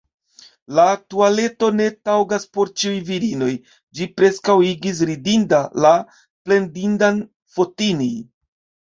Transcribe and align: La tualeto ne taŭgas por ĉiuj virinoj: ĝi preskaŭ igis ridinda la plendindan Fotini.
La 0.77 0.83
tualeto 1.13 1.67
ne 1.79 1.85
taŭgas 2.07 2.45
por 2.57 2.71
ĉiuj 2.83 2.93
virinoj: 3.09 3.49
ĝi 3.99 4.07
preskaŭ 4.21 4.55
igis 4.69 5.01
ridinda 5.09 5.59
la 5.87 5.91
plendindan 6.47 7.21
Fotini. 7.57 8.09